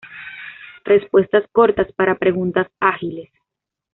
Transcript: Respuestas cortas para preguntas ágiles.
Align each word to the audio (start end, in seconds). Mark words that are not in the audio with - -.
Respuestas 0.83 1.47
cortas 1.53 1.91
para 1.91 2.17
preguntas 2.17 2.65
ágiles. 2.79 3.29